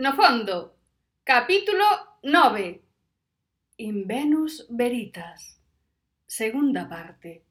No 0.00 0.14
fondo, 0.14 0.78
capítulo 1.24 1.84
9. 2.22 2.80
In 3.76 4.06
Venus 4.06 4.66
Veritas. 4.70 5.60
Segunda 6.24 6.88
parte. 6.88 7.44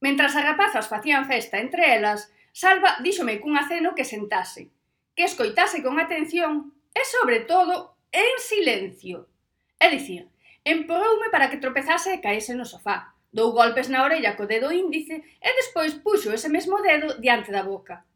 Mentras 0.00 0.32
as 0.34 0.44
rapazas 0.48 0.88
facían 0.88 1.28
festa 1.28 1.60
entre 1.60 1.92
elas, 1.92 2.32
Salva 2.56 2.96
díxome 3.04 3.44
cun 3.44 3.60
aceno 3.60 3.92
que 3.92 4.08
sentase, 4.08 4.72
que 5.12 5.28
escoitase 5.28 5.84
con 5.84 6.00
atención 6.00 6.72
e, 6.96 7.04
sobre 7.04 7.44
todo, 7.44 8.00
en 8.08 8.40
silencio. 8.40 9.28
É 9.76 9.92
dicir, 9.92 10.32
emporoume 10.64 11.28
para 11.28 11.52
que 11.52 11.60
tropezase 11.60 12.08
e 12.16 12.24
caese 12.24 12.56
no 12.56 12.64
sofá. 12.64 13.12
Dou 13.28 13.52
golpes 13.52 13.92
na 13.92 14.00
orella 14.00 14.32
co 14.32 14.48
dedo 14.48 14.72
índice 14.72 15.20
e 15.44 15.48
despois 15.60 15.92
puxo 16.00 16.32
ese 16.32 16.48
mesmo 16.48 16.80
dedo 16.80 17.20
diante 17.20 17.52
da 17.52 17.68
boca. 17.68 18.07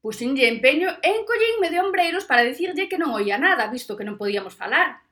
Puxenlle 0.00 0.48
empeño 0.48 0.88
e 1.04 1.08
encollínme 1.12 1.68
de 1.68 1.80
ombreiros 1.84 2.24
para 2.24 2.46
dicirlle 2.48 2.88
que 2.88 2.96
non 2.96 3.12
oía 3.12 3.36
nada, 3.36 3.68
visto 3.68 3.96
que 4.00 4.08
non 4.08 4.16
podíamos 4.16 4.56
falar. 4.56 5.04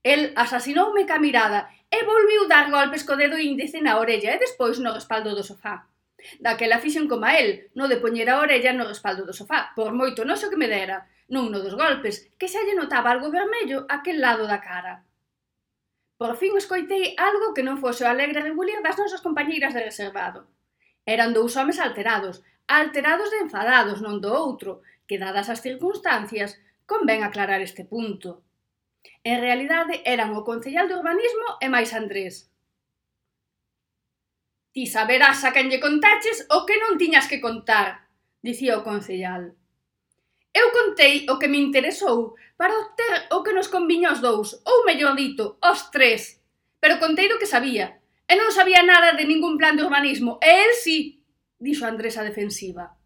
El 0.00 0.32
asasinoume 0.32 1.04
ca 1.04 1.20
mirada 1.20 1.68
e 1.92 2.00
volviu 2.08 2.48
dar 2.48 2.72
golpes 2.72 3.04
co 3.04 3.20
dedo 3.20 3.36
índice 3.36 3.84
na 3.84 4.00
orella 4.00 4.32
e 4.32 4.40
despois 4.40 4.80
no 4.80 4.96
respaldo 4.96 5.36
do 5.36 5.44
sofá. 5.44 5.84
Daquela 6.40 6.80
fixen 6.80 7.04
coma 7.04 7.36
el, 7.36 7.68
no 7.76 7.84
de 7.84 8.00
poñer 8.00 8.32
a 8.32 8.40
orella 8.40 8.72
no 8.72 8.88
respaldo 8.88 9.28
do 9.28 9.36
sofá, 9.36 9.76
por 9.76 9.92
moito 9.92 10.24
noso 10.24 10.48
que 10.48 10.60
me 10.60 10.72
dera, 10.72 11.04
non 11.28 11.52
no 11.52 11.60
dos 11.60 11.76
golpes, 11.76 12.24
que 12.40 12.48
xa 12.48 12.64
lle 12.64 12.76
notaba 12.76 13.12
algo 13.12 13.28
vermello 13.28 13.84
aquel 13.92 14.24
lado 14.24 14.48
da 14.48 14.64
cara. 14.64 15.04
Por 16.20 16.36
fin 16.40 16.52
escoitei 16.56 17.16
algo 17.16 17.52
que 17.56 17.64
non 17.64 17.80
fose 17.80 18.04
o 18.04 18.10
alegre 18.12 18.44
regulir 18.44 18.80
das 18.80 18.96
nosas 18.96 19.24
compañeiras 19.24 19.72
de 19.72 19.84
reservado. 19.84 20.48
Eran 21.08 21.32
dous 21.32 21.56
homes 21.56 21.80
alterados, 21.80 22.44
alterados 22.66 23.30
e 23.32 23.44
enfadados 23.46 24.02
non 24.04 24.18
do 24.18 24.32
outro, 24.32 24.82
que 25.08 25.16
dadas 25.16 25.48
as 25.48 25.62
circunstancias, 25.62 26.58
convén 26.84 27.22
aclarar 27.22 27.62
este 27.62 27.86
punto. 27.86 28.42
En 29.24 29.40
realidade 29.40 30.02
eran 30.04 30.32
o 30.36 30.44
concellal 30.44 30.88
de 30.88 30.96
urbanismo 30.96 31.60
e 31.60 31.66
máis 31.68 31.92
Andrés. 31.92 32.50
Ti 34.72 34.86
saberás 34.86 35.42
a 35.42 35.50
quen 35.54 35.70
lle 35.70 35.82
contaches 35.82 36.46
o 36.50 36.62
que 36.62 36.78
non 36.78 36.98
tiñas 37.00 37.26
que 37.26 37.42
contar, 37.42 38.06
dicía 38.40 38.78
o 38.78 38.86
concellal. 38.86 39.54
Eu 40.50 40.74
contei 40.74 41.26
o 41.30 41.38
que 41.38 41.50
me 41.50 41.62
interesou 41.62 42.34
para 42.58 42.74
obter 42.74 43.30
o 43.30 43.42
que 43.42 43.54
nos 43.54 43.70
conviña 43.70 44.14
os 44.14 44.22
dous, 44.22 44.58
ou 44.66 44.86
mellor 44.86 45.14
dito, 45.14 45.58
os 45.62 45.90
tres, 45.94 46.42
pero 46.82 46.98
contei 46.98 47.28
do 47.30 47.38
que 47.38 47.46
sabía, 47.46 48.02
e 48.26 48.34
non 48.34 48.50
sabía 48.50 48.82
nada 48.82 49.14
de 49.14 49.26
ningún 49.26 49.54
plan 49.58 49.78
de 49.78 49.86
urbanismo, 49.86 50.42
e 50.42 50.50
el 50.66 50.74
sí, 50.74 51.19
dixo 51.60 51.84
Andrés 51.84 52.16
a 52.16 52.24
defensiva. 52.24 52.96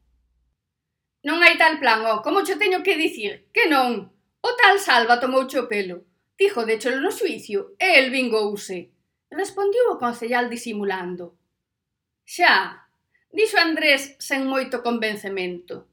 Non 1.26 1.42
hai 1.42 1.58
tal 1.58 1.82
plan, 1.82 2.06
ó, 2.06 2.22
como 2.22 2.46
cho 2.46 2.54
teño 2.54 2.86
que 2.86 2.94
dicir, 2.94 3.50
que 3.50 3.66
non. 3.66 4.14
O 4.40 4.50
tal 4.60 4.78
Salva 4.78 5.18
tomou 5.18 5.44
o 5.44 5.68
pelo, 5.68 6.06
dixo 6.38 6.62
chelo 6.78 7.02
no 7.02 7.10
suicio 7.10 7.74
e 7.76 7.98
el 7.98 8.14
vingouse. 8.14 8.94
Respondiu 9.34 9.90
o 9.90 9.98
concellal 9.98 10.46
disimulando. 10.46 11.34
Xa, 12.22 12.86
dixo 13.34 13.58
Andrés 13.58 14.14
sen 14.22 14.46
moito 14.46 14.86
convencemento. 14.86 15.90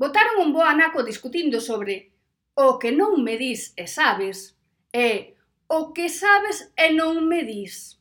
Botaron 0.00 0.40
un 0.40 0.50
bo 0.56 0.64
anaco 0.64 1.04
discutindo 1.04 1.60
sobre 1.60 2.16
o 2.56 2.80
que 2.80 2.90
non 2.90 3.20
me 3.20 3.36
dis 3.36 3.76
e 3.76 3.84
sabes 3.84 4.56
e 4.88 5.36
o 5.68 5.92
que 5.92 6.08
sabes 6.08 6.72
e 6.72 6.88
non 6.96 7.28
me 7.28 7.44
dis. 7.44 7.99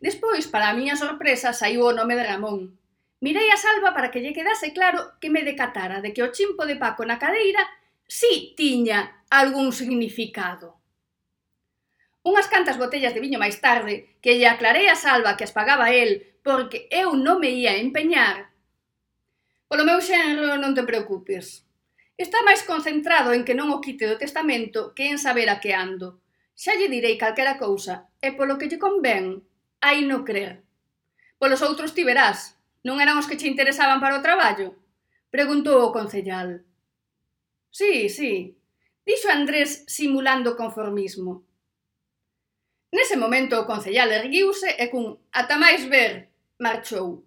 Despois, 0.00 0.46
para 0.46 0.68
a 0.68 0.76
miña 0.76 0.96
sorpresa, 0.96 1.52
saiu 1.52 1.86
o 1.86 1.96
nome 1.96 2.16
de 2.16 2.24
Ramón. 2.24 2.78
Mirei 3.20 3.48
a 3.50 3.56
Salva 3.56 3.96
para 3.96 4.10
que 4.12 4.20
lle 4.20 4.36
quedase 4.36 4.72
claro 4.76 5.16
que 5.20 5.32
me 5.32 5.42
decatara 5.42 6.04
de 6.04 6.12
que 6.12 6.22
o 6.22 6.32
chimpo 6.32 6.68
de 6.68 6.76
Paco 6.76 7.04
na 7.04 7.16
cadeira 7.16 7.64
si 8.06 8.52
tiña 8.56 9.24
algún 9.30 9.72
significado. 9.72 10.76
Unhas 12.26 12.50
cantas 12.50 12.76
botellas 12.76 13.14
de 13.14 13.22
viño 13.22 13.38
máis 13.38 13.62
tarde, 13.62 14.18
que 14.20 14.36
lle 14.36 14.50
aclarei 14.50 14.90
a 14.90 14.98
Salva 14.98 15.38
que 15.38 15.46
as 15.46 15.54
pagaba 15.54 15.94
el 15.94 16.40
porque 16.42 16.90
eu 16.90 17.14
non 17.14 17.38
me 17.38 17.50
ia 17.54 17.78
empeñar. 17.78 18.50
Polo 19.70 19.86
meu 19.86 20.02
xenro 20.02 20.58
non 20.58 20.74
te 20.74 20.82
preocupes. 20.82 21.62
Está 22.18 22.42
máis 22.42 22.66
concentrado 22.66 23.30
en 23.30 23.46
que 23.46 23.54
non 23.54 23.70
o 23.70 23.78
quite 23.78 24.10
do 24.10 24.18
testamento 24.18 24.90
que 24.90 25.06
en 25.06 25.22
saber 25.22 25.46
a 25.48 25.62
que 25.62 25.70
ando. 25.70 26.18
Xa 26.58 26.74
lle 26.74 26.90
direi 26.90 27.14
calquera 27.14 27.60
cousa, 27.62 28.10
e 28.18 28.34
polo 28.34 28.58
que 28.58 28.66
lle 28.66 28.82
convén, 28.82 29.45
Ai 29.80 30.02
no 30.02 30.24
crer. 30.24 30.62
Polos 31.38 31.62
outros 31.62 31.94
ti 31.94 32.02
verás. 32.04 32.56
Non 32.86 33.00
eran 33.02 33.18
os 33.18 33.28
que 33.28 33.36
che 33.36 33.50
interesaban 33.50 34.00
para 34.00 34.18
o 34.18 34.24
traballo? 34.24 34.78
Preguntou 35.30 35.82
o 35.84 35.92
concellal. 35.92 36.64
Sí, 37.70 38.08
sí, 38.08 38.56
dixo 39.04 39.28
Andrés 39.28 39.84
simulando 39.86 40.56
conformismo. 40.56 41.44
Nese 42.94 43.16
momento 43.18 43.60
o 43.60 43.66
concellal 43.66 44.10
erguiuse 44.12 44.72
e 44.78 44.88
cun 44.88 45.18
ata 45.34 45.60
máis 45.60 45.84
ver 45.84 46.32
marchou. 46.56 47.26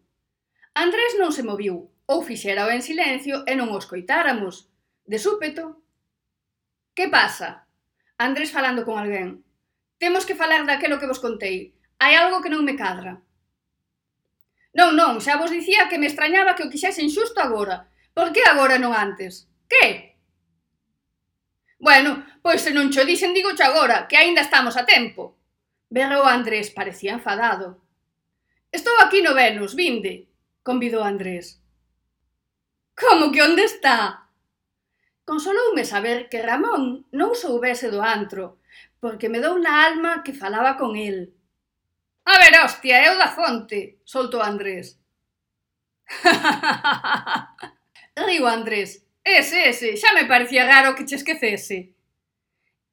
Andrés 0.73 1.13
non 1.21 1.29
se 1.35 1.43
moviu, 1.43 1.91
ou 2.09 2.25
fixérao 2.25 2.73
en 2.73 2.81
silencio 2.81 3.45
e 3.45 3.53
non 3.53 3.69
o 3.69 3.77
escoitáramos. 3.77 4.71
De 5.05 5.21
súpeto, 5.21 5.83
que 6.97 7.05
pasa? 7.07 7.69
Andrés 8.17 8.49
falando 8.49 8.81
con 8.87 8.97
alguén. 8.97 9.45
Temos 10.01 10.25
que 10.25 10.39
falar 10.39 10.65
daquelo 10.65 10.97
que 10.97 11.05
vos 11.05 11.21
contei 11.21 11.77
hai 11.99 12.15
algo 12.15 12.41
que 12.41 12.49
non 12.49 12.63
me 12.63 12.79
cadra. 12.79 13.19
Non, 14.73 14.95
non, 14.95 15.19
xa 15.19 15.35
vos 15.35 15.51
dicía 15.51 15.91
que 15.91 15.99
me 15.99 16.07
extrañaba 16.07 16.55
que 16.55 16.63
o 16.63 16.71
quixesen 16.71 17.11
xusto 17.11 17.43
agora. 17.43 17.91
Por 18.15 18.31
que 18.31 18.41
agora 18.47 18.79
non 18.79 18.95
antes? 18.95 19.51
Que? 19.67 20.15
Bueno, 21.79 22.23
pois 22.43 22.63
se 22.63 22.71
non 22.71 22.91
cho 22.93 23.03
dixen 23.03 23.35
digo 23.35 23.51
cho 23.57 23.67
agora, 23.67 24.07
que 24.07 24.15
aínda 24.15 24.43
estamos 24.43 24.75
a 24.79 24.87
tempo. 24.87 25.35
Berrou 25.89 26.23
Andrés, 26.23 26.69
parecía 26.69 27.17
enfadado. 27.17 27.81
Estou 28.71 28.93
aquí 29.01 29.23
no 29.23 29.33
Venus, 29.33 29.73
vinde, 29.75 30.29
convidou 30.63 31.03
Andrés. 31.03 31.59
Como 32.93 33.31
que 33.31 33.41
onde 33.41 33.63
está? 33.63 34.27
Consoloume 35.25 35.83
saber 35.85 36.29
que 36.29 36.43
Ramón 36.43 37.07
non 37.09 37.33
soubese 37.33 37.89
do 37.89 38.03
antro, 38.03 38.59
porque 39.01 39.31
me 39.31 39.39
dou 39.41 39.57
na 39.57 39.87
alma 39.87 40.21
que 40.21 40.35
falaba 40.35 40.77
con 40.77 40.93
el 40.99 41.33
A 42.31 42.37
ver, 42.37 42.53
hostia, 42.63 43.03
eu 43.07 43.17
da 43.17 43.27
fonte, 43.27 43.97
soltou 44.05 44.41
Andrés. 44.41 45.01
Río 48.27 48.45
Andrés. 48.45 49.03
Ese, 49.23 49.69
ese, 49.69 49.97
xa 49.97 50.13
me 50.13 50.25
parecía 50.25 50.67
raro 50.67 50.93
que 50.93 51.05
che 51.09 51.17
esquecese. 51.17 51.89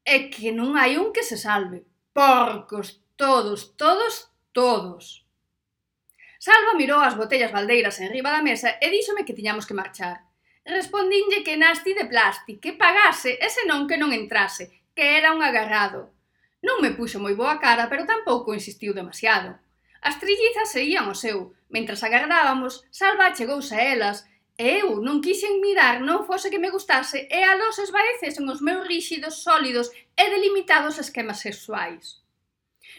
É 0.05 0.33
que 0.33 0.57
non 0.57 0.73
hai 0.81 0.97
un 0.97 1.13
que 1.13 1.21
se 1.21 1.37
salve. 1.37 1.85
Porcos, 2.17 3.05
todos, 3.21 3.77
todos, 3.77 4.33
todos. 4.57 5.29
Salva 6.41 6.73
mirou 6.81 7.05
as 7.05 7.19
botellas 7.21 7.53
baldeiras 7.53 8.01
enriba 8.01 8.33
da 8.33 8.41
mesa 8.41 8.81
e 8.81 8.89
díxome 8.89 9.29
que 9.29 9.37
tiñamos 9.37 9.69
que 9.69 9.77
marchar. 9.77 10.25
Respondinlle 10.65 11.45
que 11.45 11.61
nasti 11.61 11.93
de 11.93 12.09
plástico, 12.09 12.65
que 12.65 12.73
pagase 12.73 13.37
e 13.37 13.53
senón 13.53 13.85
que 13.85 14.01
non 14.01 14.17
entrase, 14.17 14.73
que 14.97 15.21
era 15.21 15.37
un 15.37 15.45
agarrado. 15.45 16.16
Non 16.63 16.81
me 16.81 16.95
puxo 16.97 17.19
moi 17.21 17.35
boa 17.35 17.59
cara, 17.59 17.89
pero 17.91 18.09
tampouco 18.09 18.57
insistiu 18.57 18.93
demasiado. 18.95 19.59
As 20.01 20.17
trillizas 20.21 20.73
seguían 20.73 21.09
o 21.11 21.17
seu, 21.17 21.57
mentras 21.69 22.05
agardábamos, 22.07 22.85
Salva 22.91 23.35
chegouse 23.35 23.75
a 23.75 23.83
elas, 23.83 24.25
e 24.57 24.81
eu 24.81 25.05
non 25.05 25.21
quixen 25.21 25.61
mirar 25.61 26.01
non 26.01 26.25
fose 26.25 26.49
que 26.49 26.63
me 26.63 26.73
gustase 26.73 27.29
e 27.29 27.41
a 27.45 27.53
los 27.61 27.77
esvaecesen 27.77 28.49
os 28.49 28.65
meus 28.65 28.89
ríxidos, 28.89 29.45
sólidos 29.45 29.93
e 30.17 30.25
delimitados 30.33 30.97
esquemas 30.97 31.45
sexuais. 31.45 32.25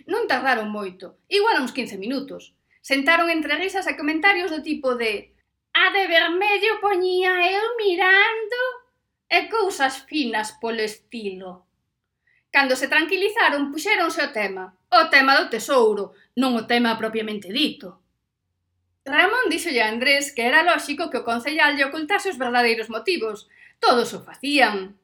Non 0.05 0.29
tardaron 0.29 0.69
moito, 0.69 1.17
igual 1.25 1.57
uns 1.57 1.73
15 1.73 1.97
minutos. 1.97 2.53
Sentaron 2.85 3.33
entre 3.33 3.57
risas 3.57 3.89
e 3.89 3.97
comentarios 3.97 4.53
do 4.53 4.61
tipo 4.61 4.93
de 4.93 5.33
A 5.73 5.89
de 5.93 6.05
vermello 6.07 6.81
poñía 6.81 7.33
eu 7.53 7.77
mirando 7.77 8.61
e 9.29 9.49
cousas 9.49 10.05
finas 10.05 10.53
polo 10.61 10.81
estilo. 10.81 11.66
Cando 12.51 12.75
se 12.75 12.87
tranquilizaron, 12.87 13.71
puxéronse 13.71 14.21
o 14.23 14.31
tema. 14.31 14.73
O 14.89 15.11
tema 15.11 15.35
do 15.35 15.49
tesouro, 15.51 16.15
non 16.39 16.55
o 16.55 16.63
tema 16.63 16.95
propiamente 16.95 17.51
dito. 17.51 17.99
Ramón 19.07 19.47
díxolle 19.47 19.83
a 19.83 19.91
Andrés 19.91 20.35
que 20.35 20.43
era 20.43 20.67
lóxico 20.67 21.07
que 21.11 21.23
o 21.23 21.27
concellal 21.27 21.75
lle 21.75 21.87
ocultase 21.87 22.31
os 22.31 22.39
verdadeiros 22.39 22.91
motivos. 22.91 23.47
Todos 23.79 24.11
o 24.11 24.23
facían. 24.23 24.99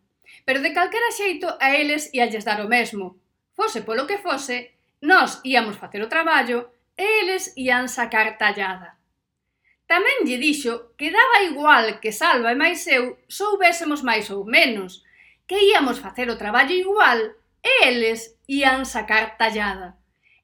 Pero 0.45 0.59
de 0.59 0.75
calquera 0.75 1.11
xeito 1.11 1.47
a 1.59 1.71
eles 1.75 2.11
ia 2.11 2.27
lles 2.27 2.43
dar 2.43 2.59
o 2.59 2.71
mesmo. 2.71 3.15
Fose 3.55 3.85
polo 3.87 4.07
que 4.09 4.19
fose, 4.19 4.75
nós 4.99 5.39
íamos 5.43 5.79
facer 5.79 6.01
o 6.03 6.11
traballo 6.11 6.71
e 6.97 7.05
eles 7.21 7.55
ían 7.55 7.87
sacar 7.87 8.35
tallada. 8.39 8.99
Tamén 9.87 10.23
lle 10.25 10.39
dixo 10.39 10.95
que 10.97 11.11
daba 11.11 11.43
igual 11.43 11.99
que 12.01 12.15
Salva 12.15 12.51
e 12.51 12.59
máis 12.59 12.83
eu 12.87 13.19
soubésemos 13.27 14.01
máis 14.01 14.31
ou 14.31 14.43
menos, 14.47 15.03
que 15.47 15.59
íamos 15.59 15.99
facer 15.99 16.29
o 16.29 16.37
traballo 16.37 16.73
igual 16.73 17.35
e 17.63 17.87
eles 17.87 18.39
ían 18.47 18.85
sacar 18.85 19.37
tallada. 19.37 19.99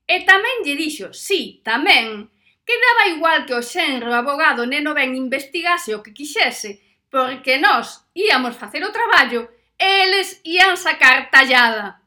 E 0.07 0.25
tamén 0.25 0.65
lle 0.65 0.75
dixo, 0.75 1.13
sí, 1.13 1.61
tamén, 1.61 2.31
que 2.65 2.75
daba 2.77 3.11
igual 3.13 3.45
que 3.45 3.53
o 3.53 3.61
xenro 3.61 4.13
abogado 4.13 4.65
neno 4.65 4.93
ben 4.93 5.13
investigase 5.13 5.93
o 5.93 6.01
que 6.03 6.15
quixese, 6.15 6.81
porque 7.09 7.57
nós 7.57 8.05
íamos 8.13 8.55
facer 8.55 8.81
o 8.85 8.93
traballo 8.93 9.49
e 9.77 9.87
eles 10.05 10.41
ían 10.45 10.77
sacar 10.77 11.29
tallada. 11.29 11.99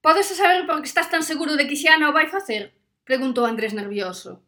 Podes 0.00 0.30
saber 0.30 0.66
por 0.66 0.80
que 0.80 0.88
estás 0.88 1.10
tan 1.10 1.22
seguro 1.22 1.58
de 1.58 1.66
que 1.66 1.76
xa 1.76 1.98
non 1.98 2.10
o 2.10 2.16
vai 2.16 2.30
facer? 2.30 2.72
Preguntou 3.02 3.44
Andrés 3.44 3.74
nervioso. 3.74 4.42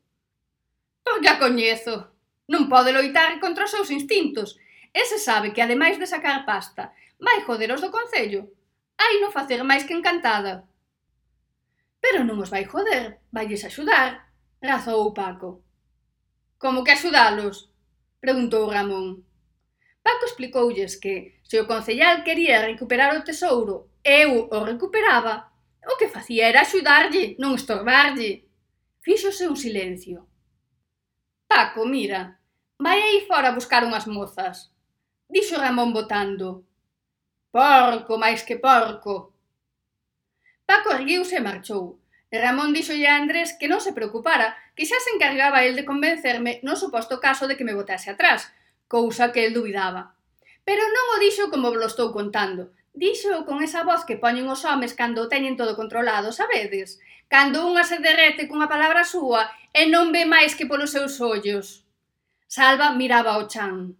Porque 1.02 1.28
a 1.28 1.40
coñezo. 1.42 2.14
Non 2.50 2.66
pode 2.70 2.94
loitar 2.94 3.38
contra 3.38 3.66
os 3.66 3.72
seus 3.74 3.90
instintos, 3.94 4.58
E 4.92 5.04
se 5.06 5.18
sabe 5.18 5.52
que 5.52 5.62
ademais 5.62 5.98
de 5.98 6.06
sacar 6.06 6.44
pasta, 6.44 6.92
vai 7.18 7.44
joderos 7.46 7.80
do 7.80 7.90
Concello, 7.90 8.50
hai 8.98 9.20
no 9.20 9.30
facer 9.30 9.62
máis 9.62 9.84
que 9.86 9.94
encantada. 9.94 10.66
Pero 12.00 12.24
non 12.24 12.40
os 12.40 12.50
vai 12.50 12.64
joder, 12.64 13.20
valles 13.30 13.62
axudar, 13.62 14.32
razou 14.60 15.12
Paco. 15.12 15.62
Como 16.58 16.84
que 16.84 16.92
axudalos? 16.92 17.70
Preguntou 18.20 18.68
Ramón. 18.68 19.24
Paco 20.02 20.24
explicoulles 20.26 20.96
que, 20.96 21.40
se 21.44 21.60
o 21.60 21.68
concellal 21.68 22.24
quería 22.24 22.64
recuperar 22.64 23.16
o 23.16 23.24
tesouro 23.24 23.90
e 24.04 24.24
eu 24.24 24.48
o 24.48 24.58
recuperaba, 24.64 25.52
o 25.86 25.96
que 25.96 26.08
facía 26.08 26.48
era 26.48 26.62
axudarlle, 26.62 27.36
non 27.38 27.56
estorbarlle. 27.56 28.48
Fíxose 29.00 29.48
un 29.48 29.56
silencio. 29.56 30.28
Paco, 31.48 31.84
mira, 31.84 32.40
vai 32.78 33.00
aí 33.00 33.24
fora 33.28 33.52
buscar 33.52 33.84
unhas 33.84 34.04
mozas 34.04 34.69
dixo 35.30 35.56
Ramón 35.56 35.94
botando. 35.94 36.66
Porco, 37.54 38.18
máis 38.18 38.42
que 38.42 38.56
porco. 38.58 39.14
Paco 40.68 40.90
erguiuse 40.98 41.38
e 41.38 41.46
marchou. 41.46 42.02
Ramón 42.30 42.74
dixolle 42.76 43.08
a 43.10 43.18
Andrés 43.18 43.54
que 43.58 43.70
non 43.70 43.82
se 43.82 43.94
preocupara, 43.96 44.58
que 44.74 44.86
xa 44.86 44.98
se 45.02 45.14
encargaba 45.14 45.66
el 45.66 45.74
de 45.78 45.88
convencerme 45.88 46.62
no 46.66 46.74
suposto 46.74 47.18
caso 47.18 47.46
de 47.46 47.56
que 47.58 47.66
me 47.66 47.74
botase 47.78 48.10
atrás, 48.10 48.50
cousa 48.86 49.32
que 49.32 49.46
el 49.46 49.54
dubidaba. 49.54 50.14
Pero 50.66 50.82
non 50.94 51.06
o 51.14 51.20
dixo 51.22 51.50
como 51.50 51.74
vos 51.74 51.90
estou 51.90 52.14
contando, 52.14 52.70
Dixo 52.92 53.46
con 53.46 53.62
esa 53.62 53.84
voz 53.84 54.04
que 54.04 54.18
poñen 54.18 54.50
os 54.50 54.64
homes 54.66 54.94
cando 54.98 55.22
o 55.22 55.30
teñen 55.30 55.56
todo 55.56 55.78
controlado, 55.78 56.34
sabedes? 56.34 56.98
Cando 57.30 57.62
unha 57.70 57.86
se 57.86 58.02
derrete 58.02 58.50
cunha 58.50 58.66
palabra 58.66 59.06
súa 59.06 59.46
e 59.70 59.86
non 59.86 60.10
ve 60.10 60.26
máis 60.26 60.58
que 60.58 60.66
polos 60.66 60.90
seus 60.90 61.22
ollos. 61.22 61.86
Salva 62.50 62.90
miraba 62.90 63.38
o 63.38 63.46
chan. 63.46 63.94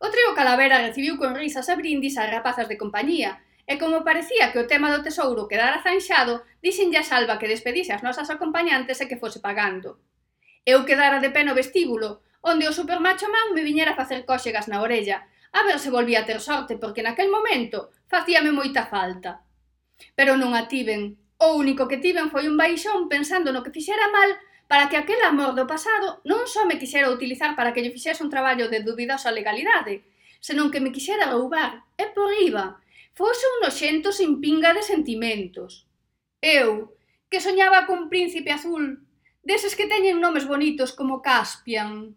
O 0.00 0.08
trío 0.08 0.32
Calavera 0.32 0.80
recibiu 0.80 1.20
con 1.20 1.36
risas 1.36 1.68
e 1.68 1.76
brindis 1.76 2.16
as 2.16 2.32
rapazas 2.32 2.66
de 2.72 2.80
compañía, 2.80 3.44
e 3.68 3.76
como 3.76 4.00
parecía 4.00 4.48
que 4.48 4.58
o 4.58 4.66
tema 4.66 4.88
do 4.88 5.04
tesouro 5.04 5.44
quedara 5.44 5.84
zanxado, 5.84 6.40
dixenlle 6.64 6.96
a 6.96 7.04
Salva 7.04 7.36
que 7.36 7.52
despedise 7.52 7.92
as 7.92 8.00
nosas 8.00 8.32
acompañantes 8.32 8.96
e 9.04 9.08
que 9.08 9.20
fose 9.20 9.44
pagando. 9.44 10.00
Eu 10.64 10.88
quedara 10.88 11.20
de 11.20 11.28
pé 11.28 11.44
no 11.44 11.52
vestíbulo, 11.52 12.24
onde 12.40 12.64
o 12.64 12.72
supermacho 12.72 13.28
man 13.28 13.52
me 13.52 13.60
viñera 13.60 13.92
a 13.92 14.00
facer 14.00 14.24
cóxegas 14.24 14.72
na 14.72 14.80
orella, 14.80 15.28
a 15.52 15.60
ver 15.68 15.76
se 15.76 15.92
volvía 15.92 16.24
a 16.24 16.26
ter 16.26 16.40
sorte, 16.40 16.80
porque 16.80 17.04
naquel 17.04 17.28
momento 17.28 17.92
facíame 18.08 18.56
moita 18.56 18.88
falta. 18.88 19.44
Pero 20.16 20.40
non 20.40 20.56
a 20.56 20.64
tiven. 20.64 21.20
O 21.36 21.60
único 21.60 21.84
que 21.84 22.00
tiven 22.00 22.32
foi 22.32 22.48
un 22.48 22.56
baixón 22.56 23.04
pensando 23.12 23.52
no 23.52 23.60
que 23.60 23.74
fixera 23.76 24.08
mal 24.08 24.32
para 24.70 24.88
que 24.88 24.96
aquel 24.96 25.18
amor 25.26 25.58
do 25.58 25.66
pasado 25.66 26.22
non 26.22 26.46
só 26.46 26.62
me 26.62 26.78
quixera 26.78 27.10
utilizar 27.10 27.58
para 27.58 27.74
que 27.74 27.82
lle 27.82 27.90
fixese 27.90 28.22
un 28.22 28.30
traballo 28.30 28.70
de 28.70 28.86
dubidosa 28.86 29.34
legalidade, 29.34 30.06
senón 30.38 30.70
que 30.70 30.78
me 30.78 30.94
quixera 30.94 31.26
roubar, 31.26 31.82
e 31.98 32.06
por 32.14 32.30
iba, 32.38 32.78
fose 33.18 33.42
un 33.58 33.66
noxento 33.66 34.14
sin 34.14 34.38
pinga 34.38 34.70
de 34.70 34.86
sentimentos. 34.86 35.90
Eu, 36.38 36.94
que 37.26 37.42
soñaba 37.42 37.82
cun 37.90 38.06
príncipe 38.06 38.54
azul, 38.54 39.02
deses 39.42 39.74
que 39.74 39.90
teñen 39.90 40.22
nomes 40.22 40.46
bonitos 40.46 40.94
como 40.94 41.18
Caspian. 41.18 42.14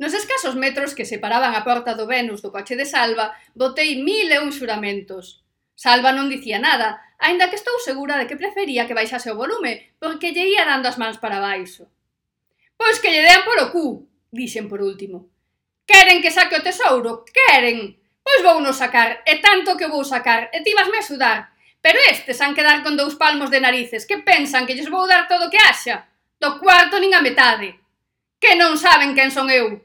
Nos 0.00 0.16
escasos 0.16 0.56
metros 0.56 0.96
que 0.96 1.04
separaban 1.04 1.52
a 1.52 1.68
porta 1.68 1.92
do 1.92 2.08
Venus 2.08 2.40
do 2.40 2.48
coche 2.48 2.80
de 2.80 2.88
Salva, 2.88 3.36
botei 3.52 4.00
mil 4.00 4.32
e 4.32 4.40
un 4.40 4.56
xuramentos. 4.56 5.44
Salva 5.76 6.16
non 6.16 6.32
dicía 6.32 6.56
nada, 6.56 7.04
aínda 7.20 7.48
que 7.52 7.60
estou 7.60 7.76
segura 7.78 8.16
de 8.16 8.26
que 8.26 8.40
prefería 8.40 8.88
que 8.88 8.96
baixase 8.96 9.30
o 9.30 9.38
volume, 9.38 9.94
porque 10.00 10.32
lle 10.32 10.48
ía 10.48 10.64
dando 10.64 10.88
as 10.88 10.96
mans 10.96 11.20
para 11.20 11.38
baixo. 11.38 11.86
Pois 12.80 12.96
que 12.98 13.12
lle 13.12 13.20
dean 13.20 13.44
polo 13.44 13.68
cu, 13.68 14.08
dixen 14.32 14.66
por 14.66 14.80
último. 14.80 15.28
Queren 15.84 16.24
que 16.24 16.32
saque 16.32 16.56
o 16.56 16.64
tesouro, 16.64 17.28
queren. 17.28 18.00
Pois 18.24 18.40
vou 18.40 18.58
no 18.64 18.72
sacar, 18.72 19.20
e 19.28 19.36
tanto 19.44 19.76
que 19.76 19.90
vou 19.92 20.04
sacar, 20.04 20.48
e 20.48 20.64
ti 20.64 20.72
vasme 20.72 20.96
a 20.96 21.04
axudar. 21.04 21.38
Pero 21.84 21.98
estes 22.08 22.40
han 22.40 22.56
quedar 22.56 22.80
con 22.84 22.96
dous 22.96 23.16
palmos 23.16 23.52
de 23.52 23.60
narices, 23.60 24.08
que 24.08 24.24
pensan 24.24 24.64
que 24.64 24.76
lles 24.76 24.88
vou 24.88 25.04
dar 25.04 25.28
todo 25.28 25.48
o 25.48 25.52
que 25.52 25.60
haxa. 25.60 26.08
Do 26.40 26.56
cuarto 26.56 26.96
nin 27.00 27.12
a 27.12 27.20
metade. 27.20 27.76
Que 28.40 28.56
non 28.56 28.80
saben 28.80 29.12
quen 29.12 29.28
son 29.28 29.52
eu. 29.52 29.76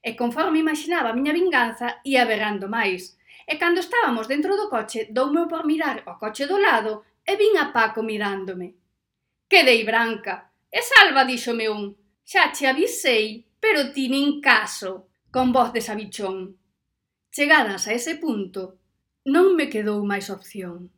E 0.00 0.16
conforme 0.16 0.60
imaginaba 0.60 1.12
a 1.12 1.16
miña 1.16 1.36
vinganza, 1.36 2.00
ia 2.04 2.24
berrando 2.24 2.68
máis 2.68 3.16
e 3.46 3.56
cando 3.60 3.80
estábamos 3.80 4.26
dentro 4.26 4.56
do 4.56 4.68
coche 4.68 5.08
doume 5.12 5.46
por 5.46 5.62
mirar 5.64 6.02
o 6.10 6.16
coche 6.16 6.44
do 6.48 6.58
lado 6.58 7.04
e 7.24 7.36
vin 7.36 7.56
a 7.60 7.72
Paco 7.72 8.02
mirándome. 8.02 8.74
Quedei 9.48 9.84
branca 9.84 10.50
e 10.68 10.80
Salva 10.82 11.24
díxome 11.24 11.68
un 11.68 11.94
xa 12.24 12.50
che 12.50 12.66
avisei, 12.66 13.44
pero 13.60 13.92
ti 13.92 14.08
nin 14.08 14.40
caso, 14.40 15.08
con 15.30 15.52
voz 15.52 15.72
de 15.72 15.80
sabichón. 15.80 16.56
Chegadas 17.30 17.86
a 17.88 17.92
ese 17.92 18.16
punto, 18.16 18.80
non 19.24 19.56
me 19.56 19.68
quedou 19.68 20.00
máis 20.04 20.28
opción. 20.32 20.88